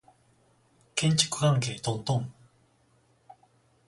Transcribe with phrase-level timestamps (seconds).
[0.95, 2.33] 建築関係トントン